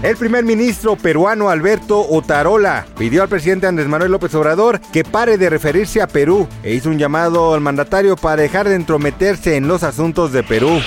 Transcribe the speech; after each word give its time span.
El 0.00 0.16
primer 0.16 0.44
ministro 0.44 0.94
peruano 0.94 1.50
Alberto 1.50 2.08
Otarola 2.08 2.86
pidió 2.96 3.20
al 3.24 3.28
presidente 3.28 3.66
Andrés 3.66 3.88
Manuel 3.88 4.12
López 4.12 4.32
Obrador 4.36 4.80
que 4.92 5.02
pare 5.02 5.38
de 5.38 5.50
referirse 5.50 6.00
a 6.00 6.06
Perú 6.06 6.46
e 6.62 6.72
hizo 6.72 6.88
un 6.88 6.98
llamado 6.98 7.52
al 7.52 7.60
mandatario 7.60 8.14
para 8.14 8.40
dejar 8.40 8.68
de 8.68 8.76
entrometerse 8.76 9.56
en 9.56 9.66
los 9.66 9.82
asuntos 9.82 10.30
de 10.30 10.44
Perú. 10.44 10.80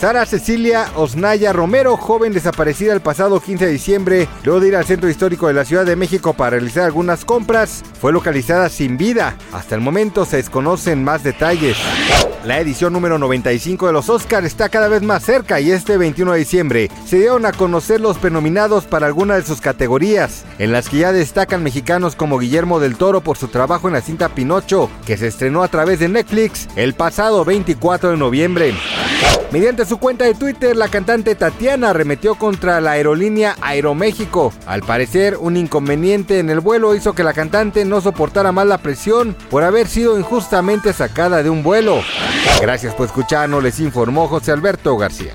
Sara 0.00 0.26
Cecilia 0.26 0.86
Osnaya 0.96 1.52
Romero, 1.52 1.96
joven 1.96 2.32
desaparecida 2.32 2.92
el 2.92 3.00
pasado 3.00 3.38
15 3.38 3.66
de 3.66 3.72
diciembre, 3.72 4.28
luego 4.42 4.58
de 4.58 4.68
ir 4.68 4.76
al 4.76 4.86
centro 4.86 5.08
histórico 5.08 5.46
de 5.46 5.54
la 5.54 5.64
Ciudad 5.64 5.84
de 5.84 5.94
México 5.94 6.32
para 6.32 6.50
realizar 6.50 6.84
algunas 6.84 7.24
compras, 7.24 7.84
fue 8.00 8.10
localizada 8.10 8.68
sin 8.68 8.96
vida. 8.96 9.36
Hasta 9.52 9.76
el 9.76 9.80
momento 9.80 10.24
se 10.24 10.38
desconocen 10.38 11.04
más 11.04 11.22
detalles. 11.22 11.76
La 12.44 12.58
edición 12.58 12.94
número 12.94 13.18
95 13.18 13.88
de 13.88 13.92
los 13.92 14.08
Oscars 14.08 14.46
está 14.46 14.70
cada 14.70 14.88
vez 14.88 15.02
más 15.02 15.22
cerca 15.22 15.60
y 15.60 15.70
este 15.70 15.98
21 15.98 16.32
de 16.32 16.38
diciembre 16.38 16.90
se 17.04 17.18
dieron 17.18 17.44
a 17.44 17.52
conocer 17.52 18.00
los 18.00 18.16
prenominados 18.40 18.86
para 18.86 19.06
alguna 19.06 19.34
de 19.34 19.42
sus 19.42 19.60
categorías, 19.60 20.46
en 20.58 20.72
las 20.72 20.88
que 20.88 20.96
ya 20.96 21.12
destacan 21.12 21.62
mexicanos 21.62 22.16
como 22.16 22.38
Guillermo 22.38 22.80
del 22.80 22.96
Toro 22.96 23.20
por 23.20 23.36
su 23.36 23.48
trabajo 23.48 23.86
en 23.86 23.92
la 23.92 24.00
cinta 24.00 24.30
Pinocho, 24.30 24.88
que 25.04 25.18
se 25.18 25.26
estrenó 25.26 25.62
a 25.62 25.68
través 25.68 25.98
de 25.98 26.08
Netflix 26.08 26.66
el 26.74 26.94
pasado 26.94 27.44
24 27.44 28.12
de 28.12 28.16
noviembre. 28.16 28.74
Mediante 29.52 29.84
su 29.84 29.98
cuenta 29.98 30.24
de 30.24 30.32
Twitter, 30.32 30.74
la 30.74 30.88
cantante 30.88 31.34
Tatiana 31.34 31.90
arremetió 31.90 32.36
contra 32.36 32.80
la 32.80 32.92
aerolínea 32.92 33.56
Aeroméxico. 33.60 34.54
Al 34.64 34.80
parecer, 34.84 35.36
un 35.36 35.58
inconveniente 35.58 36.38
en 36.38 36.48
el 36.48 36.60
vuelo 36.60 36.94
hizo 36.94 37.12
que 37.12 37.24
la 37.24 37.34
cantante 37.34 37.84
no 37.84 38.00
soportara 38.00 38.52
más 38.52 38.66
la 38.66 38.78
presión 38.78 39.36
por 39.50 39.64
haber 39.64 39.86
sido 39.86 40.18
injustamente 40.18 40.94
sacada 40.94 41.42
de 41.42 41.50
un 41.50 41.62
vuelo. 41.62 42.00
Gracias 42.62 42.94
por 42.94 43.04
escucharnos, 43.04 43.62
les 43.62 43.80
informó 43.80 44.28
José 44.28 44.52
Alberto 44.52 44.96
García. 44.96 45.34